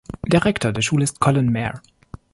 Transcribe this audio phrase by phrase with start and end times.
[0.25, 1.79] Der Rektor der Schule ist Colin Mair.